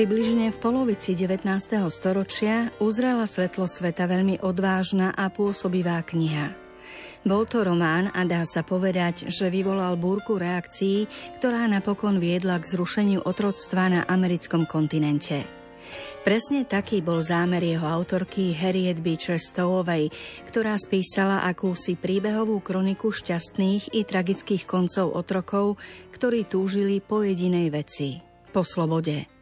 [0.00, 1.44] Približne v polovici 19.
[1.92, 6.56] storočia uzrela svetlo sveta veľmi odvážna a pôsobivá kniha.
[7.20, 11.04] Bol to román a dá sa povedať, že vyvolal búrku reakcií,
[11.36, 15.44] ktorá napokon viedla k zrušeniu otroctva na americkom kontinente.
[16.24, 20.08] Presne taký bol zámer jeho autorky Harriet Beecher Stowovej,
[20.48, 25.76] ktorá spísala akúsi príbehovú kroniku šťastných i tragických koncov otrokov,
[26.16, 28.16] ktorí túžili po jedinej veci–
[28.56, 29.39] po slobode.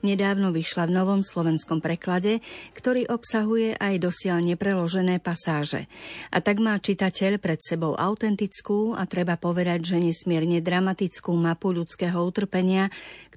[0.00, 2.40] Nedávno vyšla v novom slovenskom preklade,
[2.74, 5.90] ktorý obsahuje aj dosiaľ nepreložené pasáže.
[6.32, 12.16] A tak má čitateľ pred sebou autentickú a treba povedať, že nesmierne dramatickú mapu ľudského
[12.18, 12.88] utrpenia,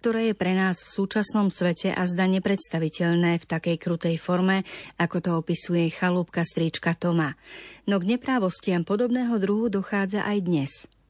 [0.02, 4.66] ktoré je pre nás v súčasnom svete a zda nepredstaviteľné v takej krutej forme,
[4.98, 7.38] ako to opisuje chalúbka stríčka Toma.
[7.86, 10.74] No k neprávostiam podobného druhu dochádza aj dnes–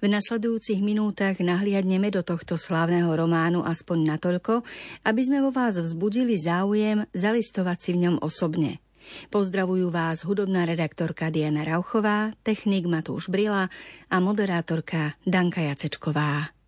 [0.00, 4.62] v nasledujúcich minútach nahliadneme do tohto slávneho románu aspoň natoľko,
[5.06, 8.78] aby sme vo vás vzbudili záujem zalistovať si v ňom osobne.
[9.34, 13.66] Pozdravujú vás hudobná redaktorka Diana Rauchová, technik Matúš Brila
[14.06, 16.61] a moderátorka Danka Jacečková.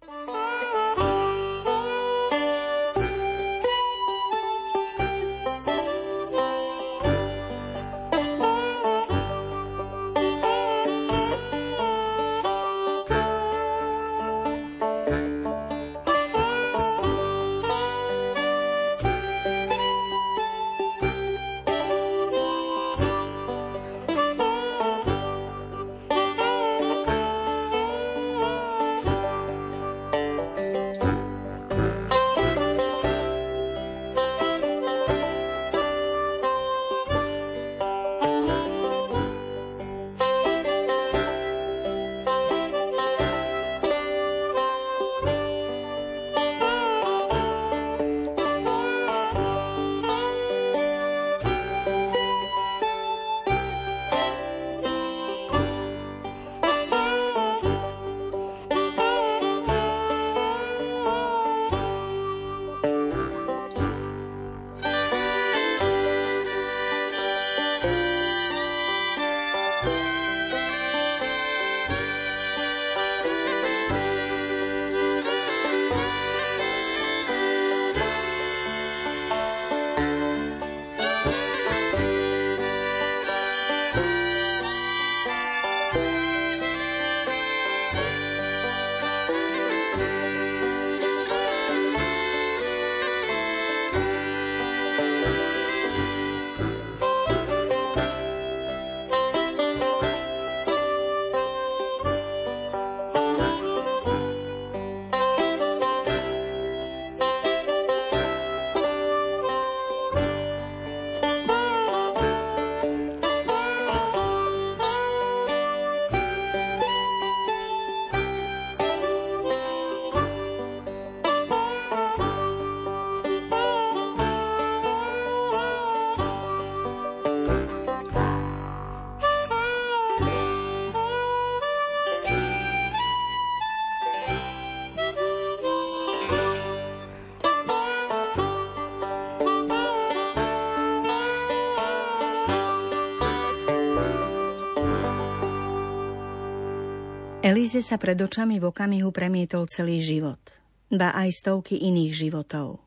[147.45, 150.41] Elize sa pred očami v okamihu premietol celý život,
[150.89, 152.81] ba aj stovky iných životov.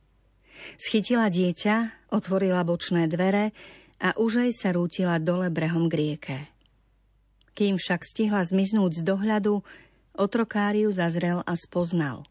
[0.81, 3.53] Schytila dieťa, otvorila bočné dvere
[4.01, 6.37] a už aj sa rútila dole brehom k rieke.
[7.53, 9.61] Kým však stihla zmiznúť z dohľadu,
[10.17, 12.25] otrokáriu zazrel a spoznal.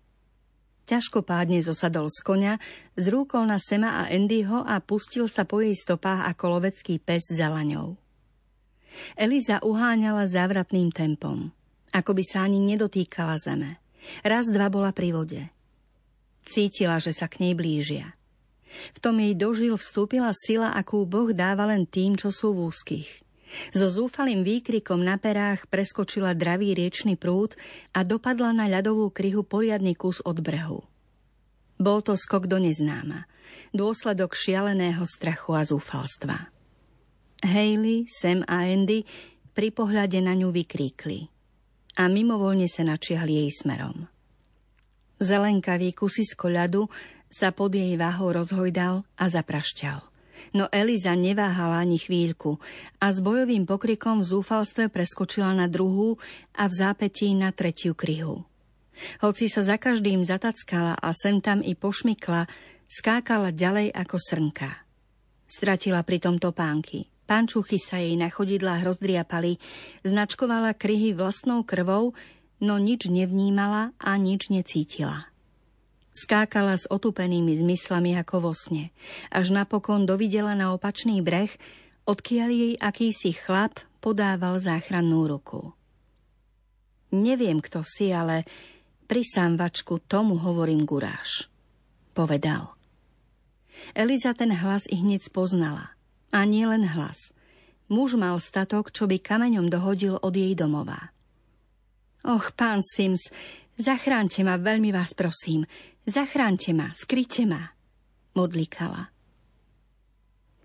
[0.90, 2.55] Ťažko pádne zosadol z konia,
[2.99, 7.46] zrúkol na Sema a Andyho a pustil sa po jej stopách ako lovecký pes za
[7.46, 7.94] laňou.
[9.14, 11.55] Eliza uháňala závratným tempom
[11.94, 13.79] ako by sa ani nedotýkala zeme.
[14.23, 15.43] Raz, dva bola pri vode.
[16.47, 18.15] Cítila, že sa k nej blížia.
[18.94, 23.11] V tom jej dožil vstúpila sila, akú Boh dáva len tým, čo sú v úzkých.
[23.71, 27.55] So zúfalým výkrikom na perách preskočila dravý riečný prúd
[27.94, 30.83] a dopadla na ľadovú kryhu poriadny kus od brehu.
[31.79, 33.31] Bol to skok do neznáma,
[33.71, 36.50] dôsledok šialeného strachu a zúfalstva.
[37.47, 39.06] Hayley, Sam a Andy
[39.55, 41.31] pri pohľade na ňu vykríkli–
[41.96, 44.06] a mimovoľne sa načiahli jej smerom.
[45.16, 46.93] Zelenkavý kusisko ľadu
[47.32, 50.04] sa pod jej váhou rozhojdal a zaprašťal.
[50.52, 52.60] No Eliza neváhala ani chvíľku
[53.00, 56.20] a s bojovým pokrikom v zúfalstve preskočila na druhú
[56.52, 58.44] a v zápetí na tretiu kryhu.
[59.20, 62.49] Hoci sa za každým zatackala a sem tam i pošmykla,
[62.87, 64.70] Skákala ďalej ako srnka.
[65.50, 67.10] Stratila pri tomto pánky.
[67.26, 69.58] Pančuchy sa jej na chodidlách rozdriapali,
[70.06, 72.14] značkovala kryhy vlastnou krvou,
[72.62, 75.26] no nič nevnímala a nič necítila.
[76.14, 78.94] Skákala s otupenými zmyslami ako vo sne,
[79.28, 81.50] až napokon dovidela na opačný breh,
[82.06, 85.75] odkiaľ jej akýsi chlap podával záchrannú ruku.
[87.11, 88.46] Neviem, kto si, ale
[89.11, 91.50] pri sámvačku tomu hovorím guráš,
[92.14, 92.78] povedal.
[93.93, 95.95] Eliza ten hlas i hneď spoznala.
[96.37, 97.33] A nie len hlas.
[97.88, 101.17] Muž mal statok, čo by kameňom dohodil od jej domova.
[102.29, 103.33] Och, pán Sims,
[103.81, 105.65] zachránte ma, veľmi vás prosím.
[106.05, 107.73] Zachránte ma, skryte ma,
[108.37, 109.09] modlikala.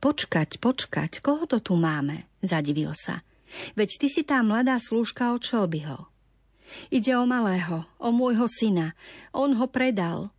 [0.04, 2.28] Počkať, počkať, koho to tu máme?
[2.44, 3.24] Zadivil sa.
[3.80, 6.12] Veď ty si tá mladá slúžka od Šelbyho.
[6.92, 8.92] Ide o malého, o môjho syna.
[9.32, 10.36] On ho predal.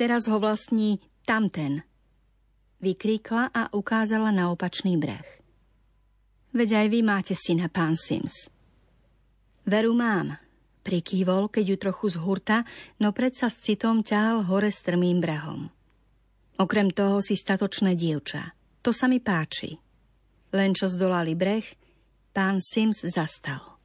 [0.00, 1.84] Teraz ho vlastní tamten
[2.80, 5.24] vykríkla a ukázala na opačný breh.
[6.50, 8.50] Veď aj vy máte syna, pán Sims.
[9.68, 10.34] Veru mám,
[10.82, 12.66] prikývol, keď ju trochu zhurta,
[12.98, 15.70] no predsa s citom ťahal hore strmým brehom.
[16.58, 18.50] Okrem toho si statočné dievča.
[18.82, 19.78] To sa mi páči.
[20.50, 21.62] Len čo zdolali breh,
[22.34, 23.78] pán Sims zastal.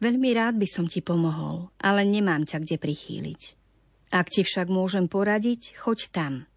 [0.00, 3.42] Veľmi rád by som ti pomohol, ale nemám ťa kde prichýliť.
[4.16, 6.34] Ak ti však môžem poradiť, choď tam–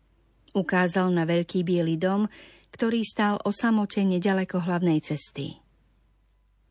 [0.53, 2.29] Ukázal na veľký biely dom,
[2.73, 5.57] ktorý stál o samote nedaleko hlavnej cesty.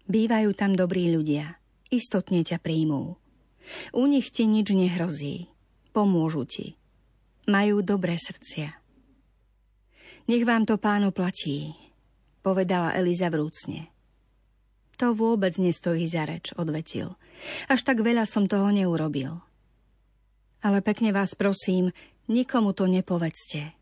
[0.06, 1.58] Bývajú tam dobrí ľudia.
[1.90, 3.19] Istotne ťa príjmú.
[3.94, 5.50] U nich ti nič nehrozí.
[5.94, 6.67] Pomôžu ti.
[7.46, 8.82] Majú dobré srdcia.
[10.31, 11.75] Nech vám to pánu platí,
[12.46, 13.90] povedala Eliza vrúcne.
[15.02, 17.19] To vôbec nestojí za reč, odvetil.
[17.67, 19.43] Až tak veľa som toho neurobil.
[20.62, 21.90] Ale pekne vás prosím,
[22.30, 23.74] Nikomu to nepovedzte.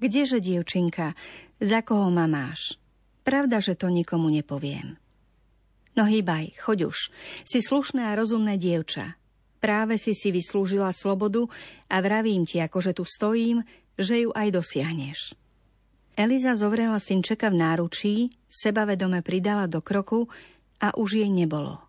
[0.00, 1.12] Kdeže, dievčinka,
[1.60, 2.80] za koho ma máš?
[3.24, 4.96] Pravda, že to nikomu nepoviem.
[5.94, 6.98] No hýbaj, choď už.
[7.46, 9.16] Si slušné a rozumné dievča.
[9.62, 11.48] Práve si si vyslúžila slobodu
[11.88, 13.64] a vravím ti, akože tu stojím,
[13.96, 15.32] že ju aj dosiahneš.
[16.18, 18.14] Eliza zovrela synčeka v náručí,
[18.50, 20.28] sebavedome pridala do kroku
[20.82, 21.80] a už jej nebolo.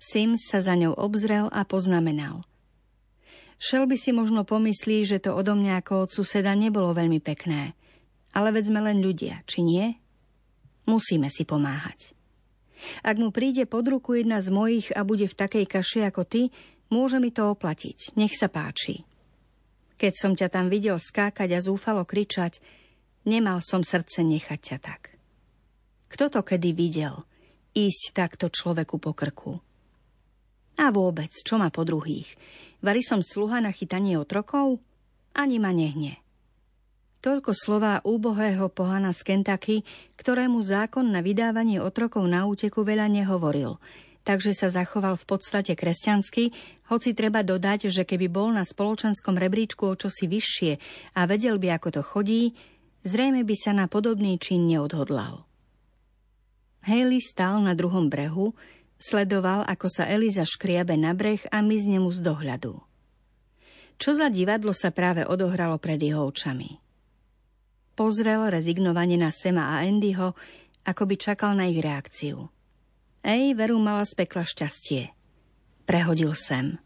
[0.00, 2.42] Sims sa za ňou obzrel a poznamenal–
[3.56, 7.72] Šel by si možno pomyslí, že to odo mňa ako od suseda nebolo veľmi pekné.
[8.36, 9.96] Ale veď sme len ľudia, či nie?
[10.84, 12.12] Musíme si pomáhať.
[13.00, 16.52] Ak mu príde pod ruku jedna z mojich a bude v takej kaši ako ty,
[16.92, 18.12] môže mi to oplatiť.
[18.20, 19.08] Nech sa páči.
[19.96, 22.60] Keď som ťa tam videl skákať a zúfalo kričať,
[23.24, 25.16] nemal som srdce nechať ťa tak.
[26.12, 27.24] Kto to kedy videl?
[27.72, 29.56] Ísť takto človeku po krku.
[30.76, 32.36] A vôbec, čo má po druhých?
[32.86, 34.78] Vari som sluha na chytanie otrokov?
[35.34, 36.22] Ani ma nehne.
[37.18, 39.82] Toľko slová úbohého pohana z Kentucky,
[40.14, 43.82] ktorému zákon na vydávanie otrokov na úteku veľa nehovoril,
[44.22, 46.54] takže sa zachoval v podstate kresťansky,
[46.86, 50.72] hoci treba dodať, že keby bol na spoločenskom rebríčku o čosi vyššie
[51.18, 52.54] a vedel by, ako to chodí,
[53.02, 55.42] zrejme by sa na podobný čin neodhodlal.
[56.86, 58.54] Haley stál na druhom brehu,
[58.96, 62.80] Sledoval, ako sa Eliza škriabe na breh a mizne mu z dohľadu.
[63.96, 66.80] Čo za divadlo sa práve odohralo pred jeho očami?
[67.96, 70.36] Pozrel rezignovane na Sema a Andyho,
[70.84, 72.52] ako by čakal na ich reakciu.
[73.24, 75.10] Ej, veru mala z pekla šťastie.
[75.88, 76.78] Prehodil sem.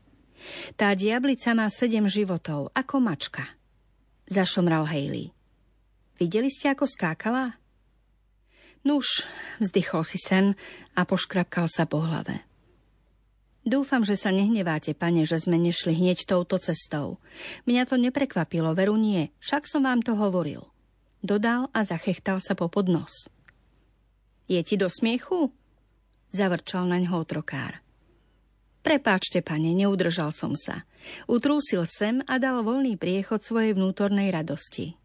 [0.78, 3.44] Tá diablica má sedem životov, ako mačka.
[4.30, 5.34] Zašomral Hailey.
[6.16, 7.59] Videli ste, ako skákala?
[8.80, 9.28] Nuž,
[9.60, 10.56] vzdychol si sen
[10.96, 12.40] a poškrapkal sa po hlave.
[13.60, 17.20] Dúfam, že sa nehneváte, pane, že sme nešli hneď touto cestou.
[17.68, 20.72] Mňa to neprekvapilo, veru nie, však som vám to hovoril.
[21.20, 23.28] Dodal a zachechtal sa po podnos.
[24.48, 25.52] Je ti do smiechu?
[26.32, 27.84] Zavrčal na ňo otrokár.
[28.80, 30.88] Prepáčte, pane, neudržal som sa.
[31.28, 34.96] Utrúsil sem a dal voľný priechod svojej vnútornej radosti.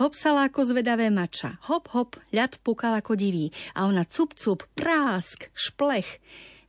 [0.00, 1.56] Hopsala ako zvedavé mača.
[1.68, 3.50] Hop, hop, ľad pukal ako divý.
[3.76, 6.20] A ona cup, cup, prásk, šplech.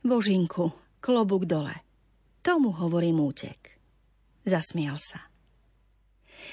[0.04, 1.74] Božinku, klobúk dole.
[2.44, 3.80] Tomu hovorím útek.
[4.44, 5.32] Zasmial sa.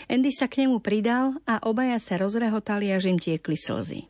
[0.08, 4.08] Andy sa k nemu pridal a obaja sa rozrehotali, až im tiekli slzy.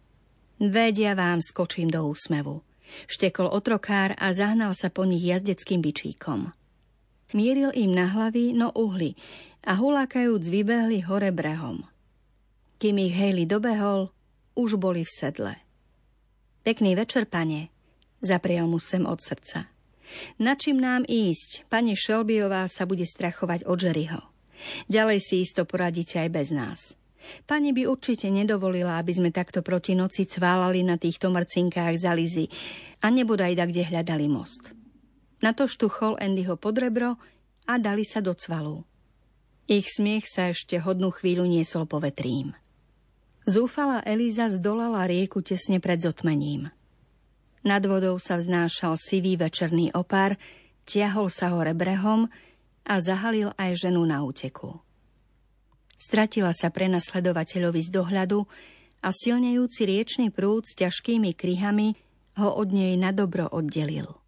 [0.62, 2.62] Vedia vám, skočím do úsmevu.
[3.10, 6.54] Štekol otrokár a zahnal sa po nich jazdeckým bičíkom.
[7.34, 9.18] Mieril im na hlavy, no uhly
[9.64, 11.86] a hulákajúc vybehli hore brehom.
[12.82, 14.10] Kým ich Haley dobehol,
[14.58, 15.54] už boli v sedle.
[16.66, 17.70] Pekný večer, pane,
[18.26, 19.70] zaprial mu sem od srdca.
[20.42, 21.70] Na čím nám ísť?
[21.70, 24.22] Pani Šelbiová sa bude strachovať od Jerryho.
[24.90, 26.98] Ďalej si isto poradíte aj bez nás.
[27.46, 32.50] Pani by určite nedovolila, aby sme takto proti noci cválali na týchto mrcinkách za Lizy
[33.06, 34.74] a nebodaj da kde hľadali most.
[35.46, 37.22] Na to štuchol Andyho pod rebro
[37.70, 38.82] a dali sa do cvalu.
[39.70, 42.58] Ich smiech sa ešte hodnú chvíľu niesol povetrím.
[43.42, 46.70] Zúfala Eliza zdolala rieku tesne pred zotmením.
[47.66, 50.38] Nad vodou sa vznášal sivý večerný opár,
[50.86, 52.30] tiahol sa hore brehom
[52.86, 54.82] a zahalil aj ženu na úteku.
[55.98, 58.46] Stratila sa pre nasledovateľovi z dohľadu
[59.02, 61.98] a silnejúci riečný prúd s ťažkými kryhami
[62.38, 64.21] ho od nej na dobro oddelil.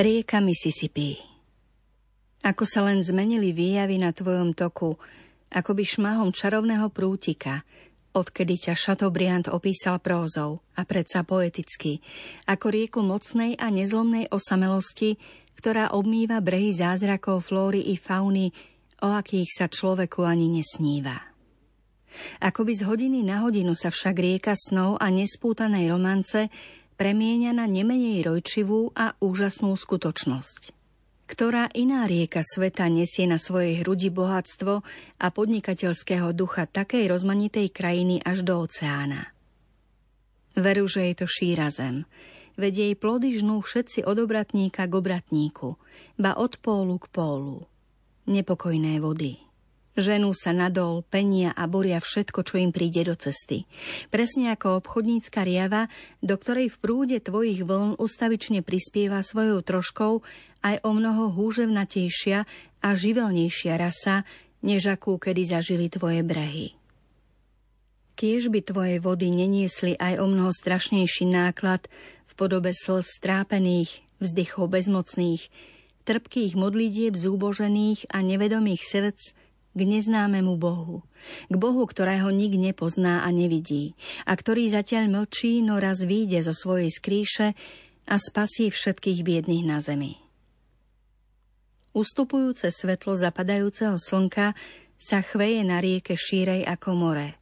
[0.00, 1.12] Rieka Mississippi
[2.40, 4.96] Ako sa len zmenili výjavy na tvojom toku,
[5.52, 7.68] ako by šmahom čarovného prútika,
[8.16, 12.00] odkedy ťa Chateaubriand opísal prózou a predsa poeticky,
[12.48, 15.20] ako rieku mocnej a nezlomnej osamelosti,
[15.60, 18.56] ktorá obmýva brehy zázrakov flóry i fauny,
[19.04, 21.28] o akých sa človeku ani nesníva.
[22.40, 26.48] Akoby z hodiny na hodinu sa však rieka snov a nespútanej romance
[27.00, 30.76] premieňa na nemenej rojčivú a úžasnú skutočnosť.
[31.24, 34.84] Ktorá iná rieka sveta nesie na svojej hrudi bohatstvo
[35.16, 39.32] a podnikateľského ducha takej rozmanitej krajiny až do oceána.
[40.52, 42.04] Veru, že je to šíra zem,
[42.60, 45.80] veď jej plody žnú všetci od obratníka k obratníku,
[46.20, 47.64] ba od pólu k pólu.
[48.28, 49.40] Nepokojné vody,
[50.00, 53.68] Ženú sa nadol, penia a boria všetko, čo im príde do cesty.
[54.08, 55.92] Presne ako obchodnícka riava,
[56.24, 60.24] do ktorej v prúde tvojich vln ustavične prispieva svojou troškou
[60.64, 62.48] aj o mnoho húževnatejšia
[62.80, 64.24] a živelnejšia rasa,
[64.64, 66.72] než akú kedy zažili tvoje brehy.
[68.16, 71.92] Kiež by tvoje vody neniesli aj o mnoho strašnejší náklad
[72.24, 75.52] v podobe slz strápených, vzdychov bezmocných,
[76.08, 79.36] trpkých modlitieb zúbožených a nevedomých srdc,
[79.70, 81.06] k neznámemu Bohu,
[81.46, 83.94] k Bohu, ktorého nik nepozná a nevidí,
[84.26, 87.54] a ktorý zatiaľ mlčí, no raz výjde zo svojej skríše
[88.10, 90.18] a spasí všetkých biedných na zemi.
[91.90, 94.54] Ustupujúce svetlo zapadajúceho slnka
[94.94, 97.34] sa chveje na rieke šírej ako more.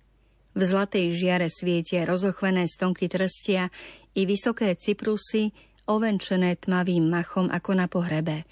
[0.57, 3.69] V zlatej žiare svietia rozochvené stonky trstia
[4.17, 5.53] i vysoké cyprusy,
[5.85, 8.49] ovenčené tmavým machom ako na pohrebe,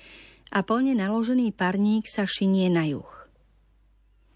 [0.52, 3.25] a plne naložený parník sa šinie na juh.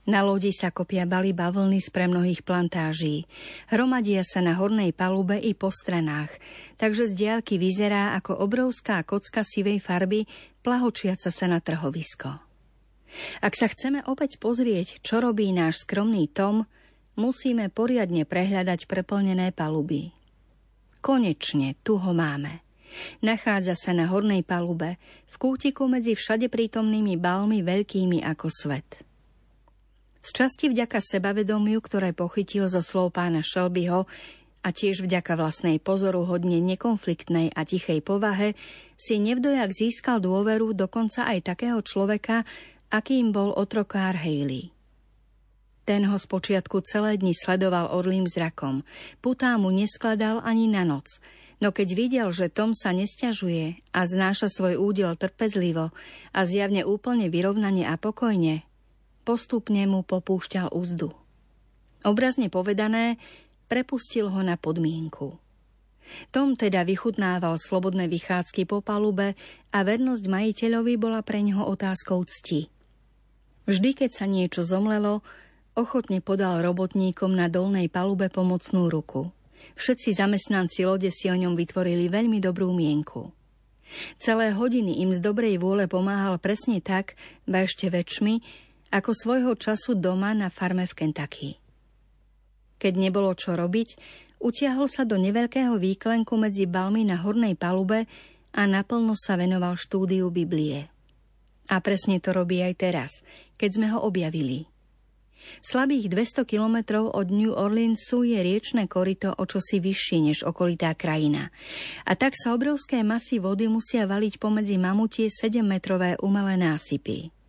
[0.09, 3.29] Na lodi sa kopia bali bavlny z premnohých plantáží.
[3.69, 6.33] Hromadia sa na hornej palube i po stranách,
[6.81, 10.25] takže z diálky vyzerá ako obrovská kocka sivej farby,
[10.65, 12.33] plahočiaca sa na trhovisko.
[13.45, 16.65] Ak sa chceme opäť pozrieť, čo robí náš skromný Tom,
[17.21, 20.15] musíme poriadne prehľadať preplnené paluby.
[21.05, 22.65] Konečne, tu ho máme.
[23.21, 24.97] Nachádza sa na hornej palube,
[25.29, 29.10] v kútiku medzi všade prítomnými balmi veľkými ako svet.
[30.21, 34.05] Z časti vďaka sebavedomiu, ktoré pochytil zo slov pána Šelbyho
[34.61, 38.53] a tiež vďaka vlastnej pozoru hodne nekonfliktnej a tichej povahe,
[39.01, 42.45] si nevdojak získal dôveru dokonca aj takého človeka,
[42.93, 44.69] akým bol otrokár Haley.
[45.89, 48.85] Ten ho spočiatku celé dni sledoval orlým zrakom.
[49.25, 51.09] Putá mu neskladal ani na noc–
[51.61, 55.93] No keď videl, že Tom sa nesťažuje a znáša svoj údel trpezlivo
[56.33, 58.65] a zjavne úplne vyrovnane a pokojne,
[59.23, 61.13] postupne mu popúšťal úzdu.
[62.07, 63.21] Obrazne povedané,
[63.69, 65.37] prepustil ho na podmienku.
[66.35, 69.39] Tom teda vychutnával slobodné vychádzky po palube
[69.71, 72.67] a vernosť majiteľovi bola pre neho otázkou cti.
[73.71, 75.23] Vždy, keď sa niečo zomlelo,
[75.79, 79.29] ochotne podal robotníkom na dolnej palube pomocnú ruku–
[79.77, 83.33] Všetci zamestnanci lode si o ňom vytvorili veľmi dobrú mienku.
[84.23, 88.45] Celé hodiny im z dobrej vôle pomáhal presne tak, ba ešte väčšmi,
[88.91, 91.49] ako svojho času doma na farme v Kentucky.
[92.83, 93.89] Keď nebolo čo robiť,
[94.43, 98.11] utiahol sa do neveľkého výklenku medzi balmi na hornej palube
[98.51, 100.91] a naplno sa venoval štúdiu Biblie.
[101.71, 103.11] A presne to robí aj teraz,
[103.55, 104.67] keď sme ho objavili.
[105.61, 111.49] Slabých 200 kilometrov od New Orleansu je riečne korito o čosi vyššie než okolitá krajina.
[112.05, 117.40] A tak sa obrovské masy vody musia valiť pomedzi mamutie 7-metrové umelé násypy.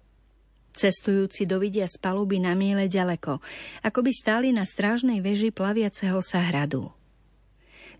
[0.81, 3.37] Cestujúci dovidia z paluby na miele ďaleko,
[3.85, 6.89] ako by stáli na strážnej veži plaviaceho sa hradu.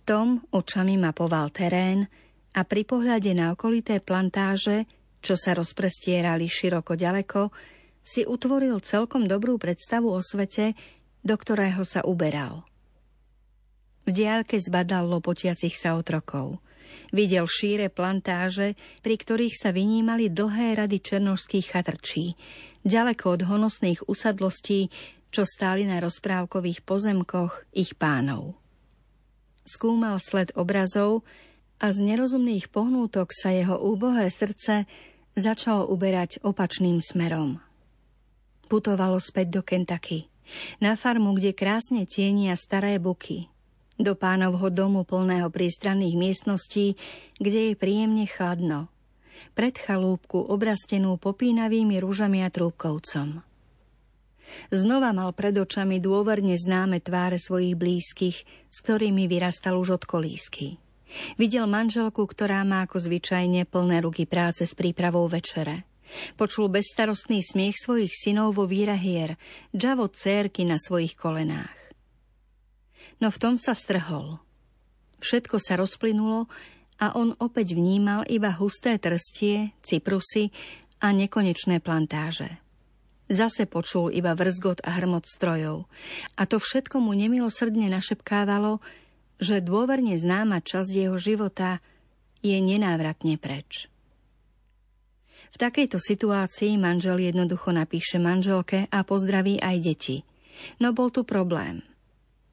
[0.02, 2.10] Tom očami mapoval terén
[2.58, 4.90] a pri pohľade na okolité plantáže,
[5.22, 7.54] čo sa rozprestierali široko ďaleko,
[8.02, 10.74] si utvoril celkom dobrú predstavu o svete,
[11.22, 12.66] do ktorého sa uberal.
[14.10, 16.58] V diálke zbadal lopotiacich sa otrokov.
[17.12, 22.40] Videl šíre plantáže, pri ktorých sa vynímali dlhé rady černožských chatrčí,
[22.88, 24.88] ďaleko od honosných usadlostí,
[25.32, 28.56] čo stáli na rozprávkových pozemkoch ich pánov.
[29.68, 31.28] Skúmal sled obrazov
[31.84, 34.88] a z nerozumných pohnútok sa jeho úbohé srdce
[35.36, 37.60] začalo uberať opačným smerom
[38.72, 40.32] putovalo späť do Kentucky.
[40.80, 43.51] Na farmu, kde krásne tienia staré buky.
[44.02, 46.98] Do pánovho domu plného prístranných miestností,
[47.38, 48.90] kde je príjemne chladno.
[49.54, 53.46] Pred chalúbku obrastenú popínavými rúžami a trúbkovcom.
[54.74, 58.38] Znova mal pred očami dôverne známe tváre svojich blízkych,
[58.74, 60.82] s ktorými vyrastal už od kolísky.
[61.38, 65.86] Videl manželku, ktorá má ako zvyčajne plné ruky práce s prípravou večere–
[66.36, 69.40] Počul bezstarostný smiech svojich synov vo výrahier,
[69.72, 71.91] džavo cérky na svojich kolenách.
[73.22, 74.42] No v tom sa strhol.
[75.22, 76.50] Všetko sa rozplynulo
[76.98, 80.50] a on opäť vnímal iba husté trstie, cyprusy
[80.98, 82.58] a nekonečné plantáže.
[83.32, 85.88] Zase počul iba vrzgot a hrmot strojov.
[86.36, 88.84] A to všetko mu nemilosrdne našepkávalo,
[89.40, 91.80] že dôverne známa časť jeho života
[92.44, 93.88] je nenávratne preč.
[95.52, 100.18] V takejto situácii manžel jednoducho napíše manželke a pozdraví aj deti.
[100.82, 101.91] No bol tu problém.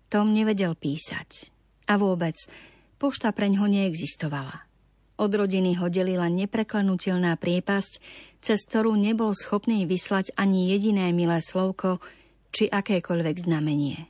[0.09, 1.53] Tom nevedel písať.
[1.89, 2.37] A vôbec,
[2.97, 4.65] pošta preň ho neexistovala.
[5.19, 7.93] Od rodiny ho delila nepreklenutelná priepasť,
[8.41, 12.01] cez ktorú nebol schopný vyslať ani jediné milé slovko
[12.55, 14.09] či akékoľvek znamenie.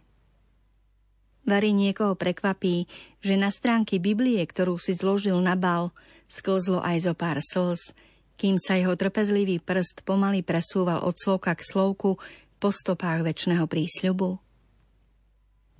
[1.49, 2.85] Vary niekoho prekvapí,
[3.25, 5.97] že na stránky Biblie, ktorú si zložil na bal,
[6.29, 7.97] sklzlo aj zo pár slz,
[8.37, 12.21] kým sa jeho trpezlivý prst pomaly presúval od slovka k slovku
[12.61, 14.48] po stopách väčšného prísľubu?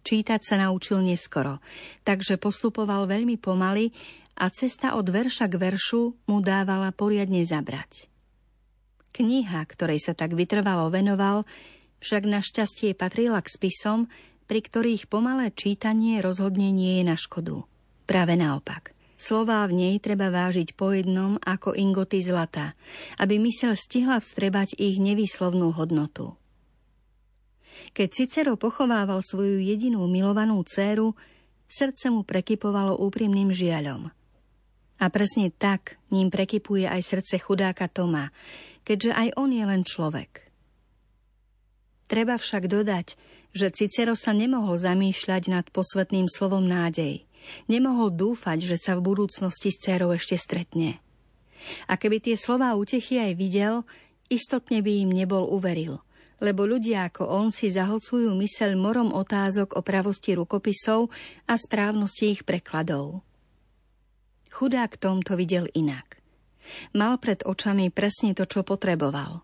[0.09, 1.61] Čítať sa naučil neskoro,
[2.09, 3.93] takže postupoval veľmi pomaly
[4.41, 8.09] a cesta od verša k veršu mu dávala poriadne zabrať.
[9.13, 11.45] Kniha, ktorej sa tak vytrvalo venoval,
[12.01, 14.09] však našťastie patrila k spisom,
[14.49, 17.69] pri ktorých pomalé čítanie rozhodne nie je na škodu.
[18.09, 22.79] Práve naopak– Slová v nej treba vážiť po jednom ako ingoty zlata,
[23.19, 26.39] aby mysel stihla vstrebať ich nevýslovnú hodnotu.
[27.93, 31.15] Keď Cicero pochovával svoju jedinú milovanú dceru,
[31.69, 34.11] srdce mu prekypovalo úprimným žiaľom.
[34.99, 38.35] A presne tak ním prekypuje aj srdce chudáka Toma,
[38.83, 40.51] keďže aj on je len človek.
[42.09, 43.15] Treba však dodať,
[43.53, 47.23] že Cicero sa nemohol zamýšľať nad posvetným slovom nádej–
[47.67, 51.01] Nemohol dúfať, že sa v budúcnosti s dcerou ešte stretne.
[51.91, 53.75] A keby tie slová utechy aj videl,
[54.31, 56.01] istotne by im nebol uveril,
[56.39, 61.11] lebo ľudia ako on si zahlcujú myseľ morom otázok o pravosti rukopisov
[61.51, 63.27] a správnosti ich prekladov.
[64.55, 66.19] Chudák Tom to videl inak.
[66.95, 69.43] Mal pred očami presne to, čo potreboval.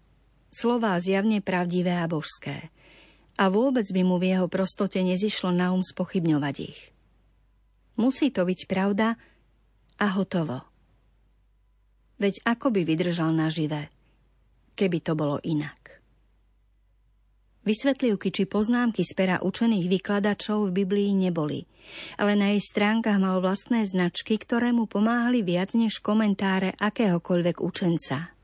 [0.54, 2.70] Slová zjavne pravdivé a božské.
[3.34, 6.80] A vôbec by mu v jeho prostote nezišlo na um spochybňovať ich.
[7.98, 9.18] Musí to byť pravda
[9.98, 10.62] a hotovo.
[12.22, 13.90] Veď ako by vydržal nažive,
[14.78, 16.03] keby to bolo inak.
[17.64, 21.64] Vysvetlivky či poznámky z pera učených vykladačov v Biblii neboli,
[22.20, 28.36] ale na jej stránkach mal vlastné značky, ktoré mu pomáhali viac než komentáre akéhokoľvek učenca.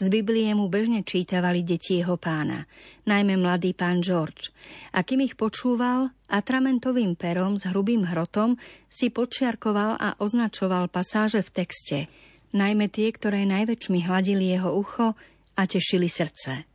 [0.00, 2.64] Z Biblie mu bežne čítavali deti jeho pána,
[3.04, 4.56] najmä mladý pán George,
[4.96, 8.56] a kým ich počúval, atramentovým perom s hrubým hrotom
[8.88, 11.98] si počiarkoval a označoval pasáže v texte,
[12.56, 15.12] najmä tie, ktoré najväčšmi hladili jeho ucho
[15.60, 16.69] a tešili srdce.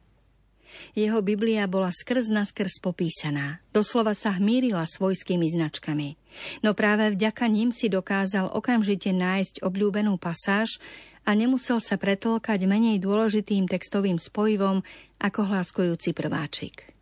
[0.95, 3.59] Jeho Biblia bola skrz na skrz popísaná.
[3.75, 6.15] Doslova sa hmírila svojskými značkami.
[6.63, 10.79] No práve vďaka ním si dokázal okamžite nájsť obľúbenú pasáž
[11.25, 14.85] a nemusel sa pretlkať menej dôležitým textovým spojivom
[15.19, 16.95] ako hláskujúci prváčik.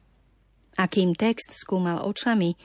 [0.74, 2.58] Akým text skúmal očami,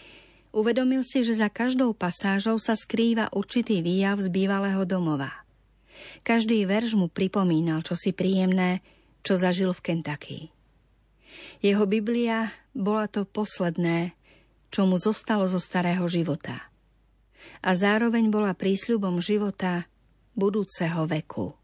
[0.55, 5.45] uvedomil si, že za každou pasážou sa skrýva určitý výjav z bývalého domova.
[6.23, 8.81] Každý verš mu pripomínal čosi príjemné,
[9.27, 10.39] čo zažil v Kentucky.
[11.65, 14.15] Jeho Biblia bola to posledné,
[14.69, 16.69] čo mu zostalo zo starého života.
[17.65, 19.89] A zároveň bola prísľubom života
[20.37, 21.57] budúceho veku.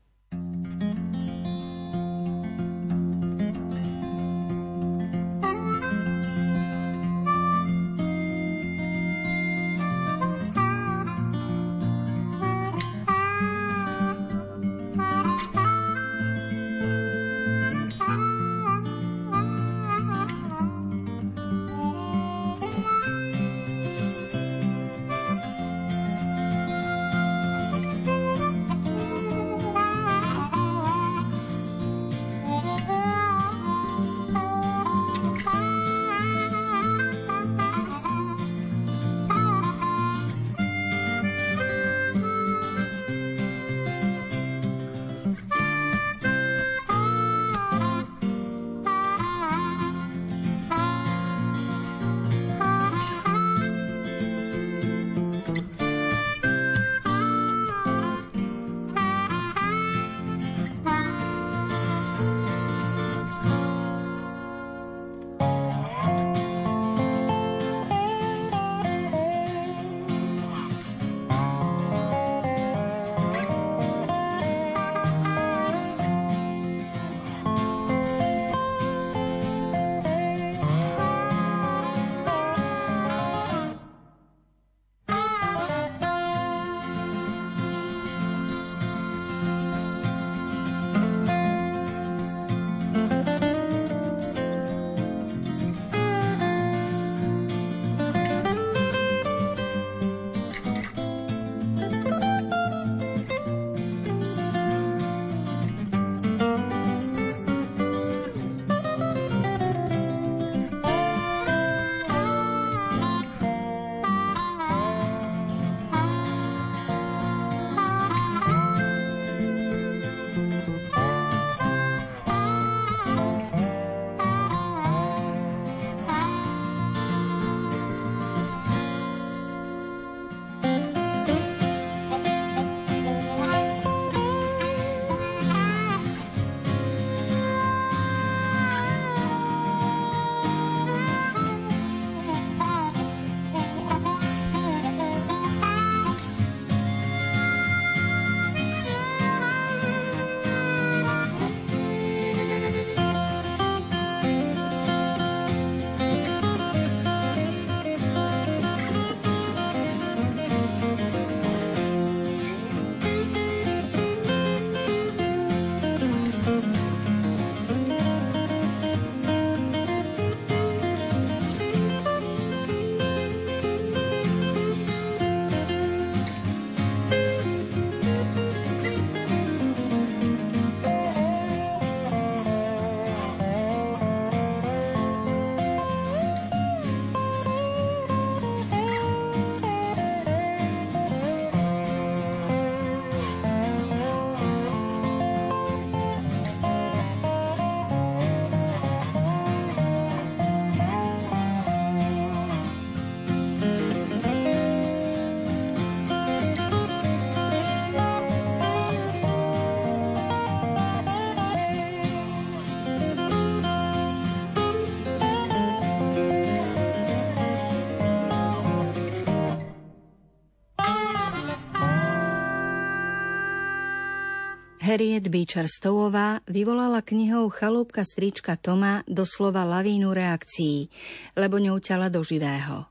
[224.84, 230.92] Harriet Beecher Stowová vyvolala knihou Chalúbka strička Toma doslova lavínu reakcií,
[231.40, 232.84] lebo ňou ťala do živého.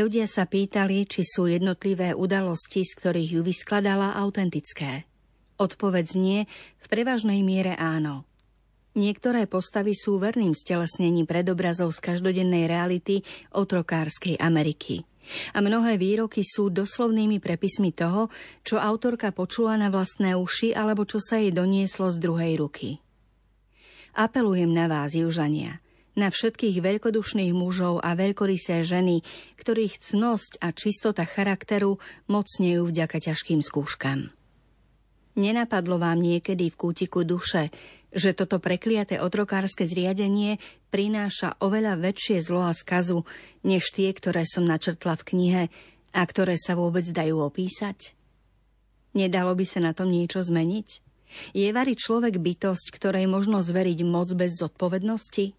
[0.00, 5.04] Ľudia sa pýtali, či sú jednotlivé udalosti, z ktorých ju vyskladala, autentické.
[5.60, 6.40] Odpoveď nie,
[6.80, 8.24] v prevažnej miere áno.
[8.96, 13.20] Niektoré postavy sú verným stelesnením predobrazov z každodennej reality
[13.52, 15.04] otrokárskej Ameriky
[15.52, 18.28] a mnohé výroky sú doslovnými prepismi toho,
[18.66, 22.88] čo autorka počula na vlastné uši alebo čo sa jej donieslo z druhej ruky.
[24.14, 25.78] Apelujem na vás, Južania,
[26.18, 29.22] na všetkých veľkodušných mužov a veľkorysé ženy,
[29.56, 34.34] ktorých cnosť a čistota charakteru mocnejú vďaka ťažkým skúškam.
[35.38, 37.70] Nenapadlo vám niekedy v kútiku duše,
[38.10, 40.58] že toto prekliaté otrokárske zriadenie
[40.90, 43.22] prináša oveľa väčšie zlo a skazu,
[43.62, 45.62] než tie, ktoré som načrtla v knihe
[46.10, 48.18] a ktoré sa vôbec dajú opísať?
[49.14, 50.88] Nedalo by sa na tom niečo zmeniť?
[51.54, 55.54] Je vari človek bytosť, ktorej možno zveriť moc bez zodpovednosti?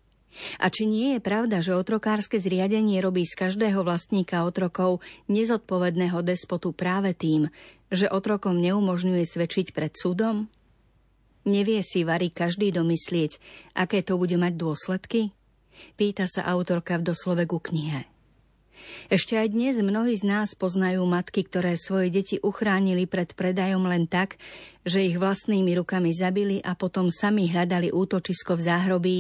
[0.64, 6.72] A či nie je pravda, že otrokárske zriadenie robí z každého vlastníka otrokov nezodpovedného despotu
[6.72, 7.52] práve tým,
[7.92, 10.48] že otrokom neumožňuje svedčiť pred súdom?
[11.42, 13.42] Nevie si Vary každý domyslieť,
[13.74, 15.34] aké to bude mať dôsledky?
[15.98, 18.06] Pýta sa autorka v doslove ku knihe.
[19.14, 24.10] Ešte aj dnes mnohí z nás poznajú matky, ktoré svoje deti uchránili pred predajom len
[24.10, 24.42] tak,
[24.82, 29.18] že ich vlastnými rukami zabili a potom sami hľadali útočisko v záhrobí,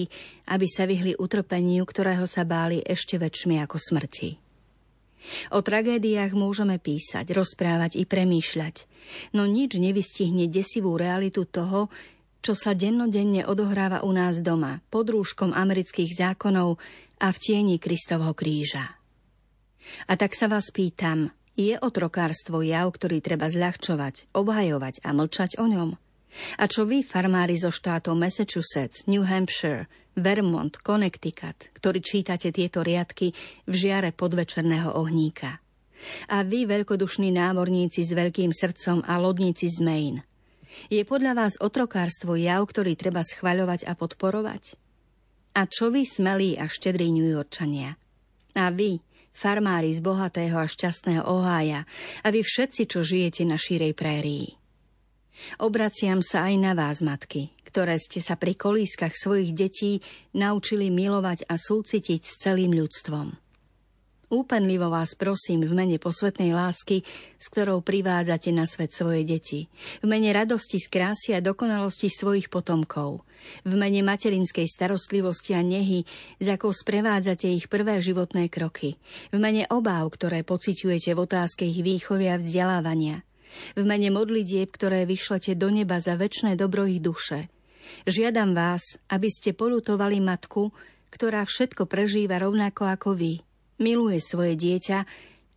[0.49, 4.40] aby sa vyhli utrpeniu, ktorého sa báli ešte väčšmi ako smrti.
[5.53, 8.75] O tragédiách môžeme písať, rozprávať i premýšľať,
[9.37, 11.93] no nič nevystihne desivú realitu toho,
[12.41, 16.81] čo sa dennodenne odohráva u nás doma, pod rúškom amerických zákonov
[17.21, 18.97] a v tieni Kristovho kríža.
[20.09, 25.69] A tak sa vás pýtam, je otrokárstvo jav, ktorý treba zľahčovať, obhajovať a mlčať o
[25.69, 25.89] ňom?
[26.57, 33.31] A čo vy, farmári zo štátov Massachusetts, New Hampshire, Vermont, Connecticut, ktorí čítate tieto riadky
[33.63, 35.63] v žiare podvečerného ohníka?
[36.27, 40.21] A vy, veľkodušní námorníci s veľkým srdcom a lodníci z Maine,
[40.87, 44.75] je podľa vás otrokárstvo jav, ktorý treba schvaľovať a podporovať?
[45.55, 47.99] A čo vy, smelí a štedrí Yorkčania?
[48.55, 49.03] A vy,
[49.35, 51.83] farmári z bohatého a šťastného Ohája,
[52.23, 54.55] a vy všetci, čo žijete na šírej prérii?
[55.59, 60.03] Obraciam sa aj na vás, matky, ktoré ste sa pri kolískach svojich detí
[60.35, 63.39] naučili milovať a súcitiť s celým ľudstvom.
[64.31, 67.03] Úpenlivo vás prosím v mene posvetnej lásky,
[67.35, 69.67] s ktorou privádzate na svet svoje deti,
[69.99, 73.27] v mene radosti z krásy a dokonalosti svojich potomkov,
[73.67, 76.07] v mene materinskej starostlivosti a nehy,
[76.39, 78.95] s akou sprevádzate ich prvé životné kroky,
[79.35, 83.27] v mene obáv, ktoré pociťujete v otázke ich výchovy a vzdelávania,
[83.75, 87.51] v mene modlitieb, ktoré vyšlete do neba za väčšie dobro ich duše.
[88.09, 90.73] Žiadam vás, aby ste polutovali matku,
[91.13, 93.33] ktorá všetko prežíva rovnako ako vy–
[93.81, 94.99] miluje svoje dieťa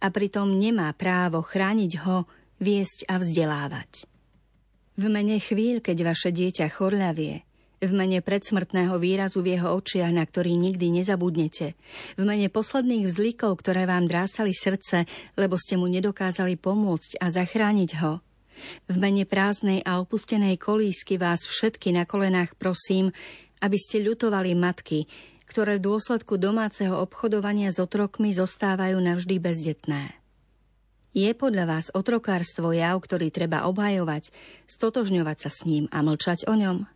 [0.01, 2.25] a pritom nemá právo chrániť ho,
[2.59, 4.09] viesť a vzdelávať.
[4.97, 7.45] V mene chvíľ, keď vaše dieťa chorľavie,
[7.85, 11.77] v mene predsmrtného výrazu v jeho očiach, na ktorý nikdy nezabudnete,
[12.17, 15.05] v mene posledných vzlikov, ktoré vám drásali srdce,
[15.37, 18.25] lebo ste mu nedokázali pomôcť a zachrániť ho,
[18.87, 23.11] v mene prázdnej a opustenej kolísky vás všetky na kolenách prosím,
[23.65, 25.07] aby ste ľutovali matky,
[25.49, 30.03] ktoré v dôsledku domáceho obchodovania s otrokmi zostávajú navždy bezdetné.
[31.15, 34.35] Je podľa vás otrokárstvo jav, ktorý treba obhajovať,
[34.67, 36.91] stotožňovať sa s ním a mlčať o ňom?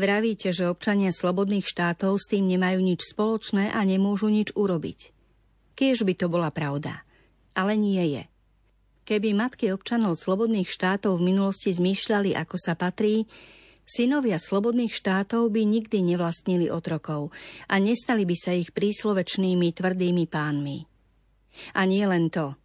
[0.00, 5.12] Vravíte, že občania slobodných štátov s tým nemajú nič spoločné a nemôžu nič urobiť.
[5.74, 7.02] Kiež by to bola pravda.
[7.52, 8.22] Ale nie je.
[9.04, 13.28] Keby matky občanov slobodných štátov v minulosti zmýšľali, ako sa patrí,
[13.84, 17.36] Synovia slobodných štátov by nikdy nevlastnili otrokov
[17.68, 20.88] a nestali by sa ich príslovečnými tvrdými pánmi.
[21.76, 22.56] A nie len to.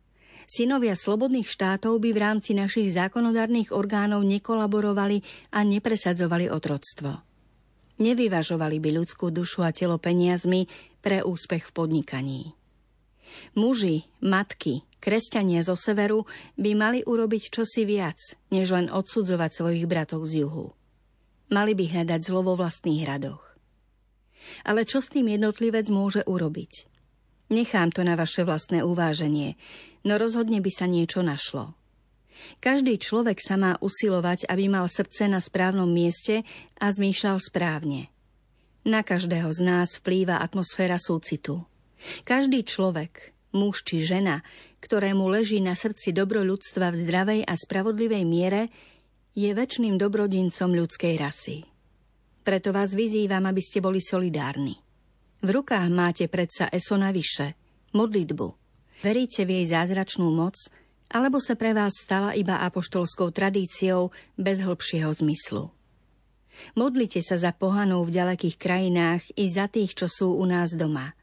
[0.47, 5.21] Synovia slobodných štátov by v rámci našich zákonodárnych orgánov nekolaborovali
[5.53, 7.21] a nepresadzovali otroctvo.
[7.99, 10.71] Nevyvažovali by ľudskú dušu a telo peniazmi
[11.03, 12.41] pre úspech v podnikaní.
[13.59, 16.27] Muži, matky, kresťania zo severu
[16.59, 18.19] by mali urobiť čosi viac,
[18.51, 20.75] než len odsudzovať svojich bratov z juhu.
[21.49, 23.41] Mali by hľadať zlo vo vlastných radoch.
[24.63, 26.87] Ale čo s tým jednotlivec môže urobiť?
[27.49, 29.57] Nechám to na vaše vlastné uváženie,
[30.05, 31.73] no rozhodne by sa niečo našlo.
[32.63, 36.47] Každý človek sa má usilovať, aby mal srdce na správnom mieste
[36.79, 38.07] a zmýšľal správne.
[38.87, 41.67] Na každého z nás vplýva atmosféra súcitu.
[42.23, 44.39] Každý človek, muž či žena,
[44.79, 48.71] ktorému leží na srdci dobro ľudstva v zdravej a spravodlivej miere,
[49.35, 51.63] je väčšným dobrodincom ľudskej rasy.
[52.43, 54.79] Preto vás vyzývam, aby ste boli solidárni.
[55.39, 57.55] V rukách máte predsa eso navyše,
[57.95, 58.47] modlitbu.
[58.99, 60.59] Veríte v jej zázračnú moc,
[61.07, 65.71] alebo sa pre vás stala iba apoštolskou tradíciou bez hĺbšieho zmyslu.
[66.75, 71.15] Modlite sa za pohanov v ďalekých krajinách i za tých, čo sú u nás doma.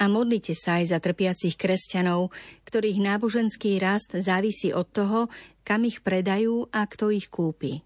[0.00, 2.34] A modlite sa aj za trpiacich kresťanov,
[2.68, 5.20] ktorých náboženský rast závisí od toho,
[5.62, 7.82] kam ich predajú a kto ich kúpi.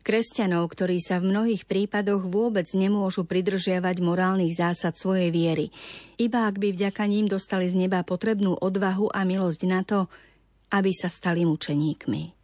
[0.00, 5.68] Kresťanov, ktorí sa v mnohých prípadoch vôbec nemôžu pridržiavať morálnych zásad svojej viery,
[6.16, 10.08] iba ak by vďaka ním dostali z neba potrebnú odvahu a milosť na to,
[10.72, 12.35] aby sa stali mučeníkmi.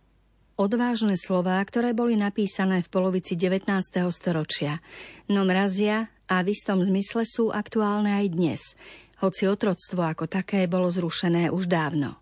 [0.60, 3.68] Odvážne slová, ktoré boli napísané v polovici 19.
[4.12, 4.84] storočia,
[5.32, 8.62] no mrazia a v istom zmysle sú aktuálne aj dnes,
[9.24, 12.20] hoci otroctvo ako také bolo zrušené už dávno.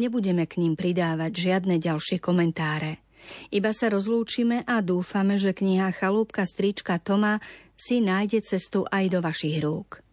[0.00, 2.98] Nebudeme k ním pridávať žiadne ďalšie komentáre–
[3.50, 7.38] iba sa rozlúčime a dúfame, že kniha Chalúbka strička Toma
[7.76, 10.04] si nájde cestu aj do vašich rúk.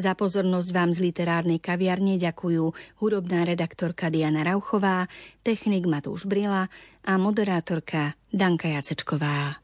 [0.00, 2.72] Za pozornosť vám z literárnej kaviarne ďakujú
[3.04, 5.12] hudobná redaktorka Diana Rauchová,
[5.44, 6.72] technik Matúš Brila
[7.04, 9.59] a moderátorka Danka Jacečková.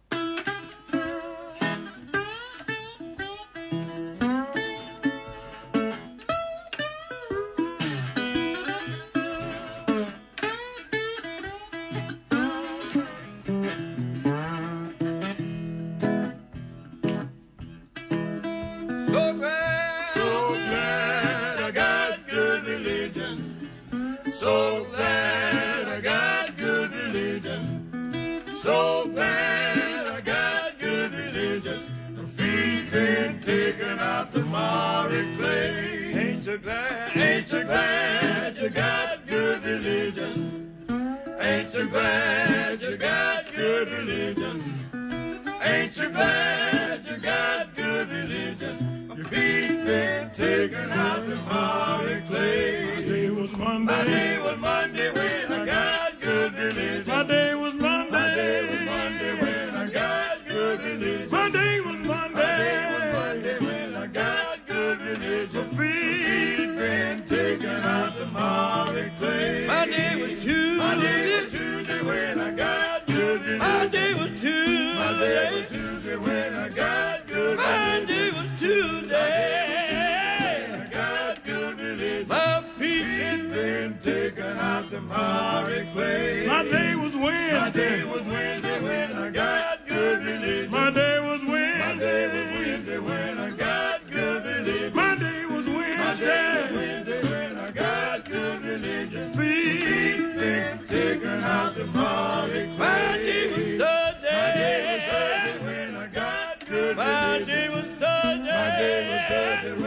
[87.77, 90.71] day was windy when I got good religion.
[90.71, 91.79] My day was windy.
[91.79, 94.95] My day was windy when I got good religion.
[94.95, 95.97] My day was windy.
[95.99, 99.33] My day was windy when I got good religion.
[99.35, 102.79] Feet been taken out the Mardi Gras.
[102.79, 104.33] My day was Thursday.
[104.33, 106.97] My day was Thursday when I got good religion.
[106.97, 108.53] My day was Thursday.
[108.57, 109.86] My day was Thursday.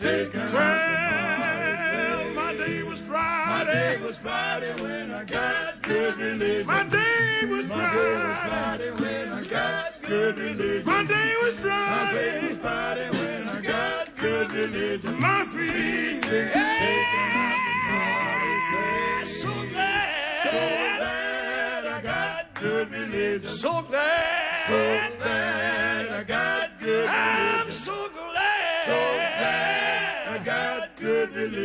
[0.00, 0.40] taken.
[0.52, 3.50] Well, my day was Friday.
[3.50, 6.66] My day was Friday when I got good religion.
[6.66, 7.68] My day was Friday.
[7.68, 10.86] My day was Friday when I got good religion.
[10.86, 12.04] My day was Friday.
[12.04, 15.20] My day was Friday when I got good religion.
[15.20, 16.86] My feet yeah.
[19.26, 20.50] So glad, so
[20.98, 23.48] glad I got good religion.
[23.48, 24.78] So glad, so
[25.18, 27.59] glad I got good religion.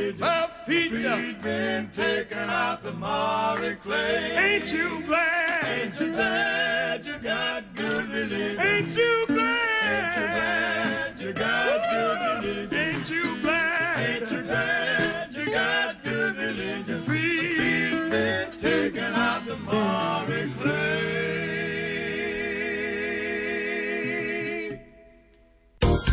[0.05, 0.19] religion.
[0.19, 4.31] My feet, feet been taken out the miry clay.
[4.35, 5.65] Ain't you glad?
[5.65, 8.59] Ain't you glad you got good religion?
[8.59, 9.57] Ain't you glad?
[9.85, 12.79] Ain't you glad you got good religion?
[12.79, 14.09] Ain't you glad?
[14.09, 17.01] Ain't you glad you got good religion?
[17.03, 21.44] Feet, feet been taken out the miry clay.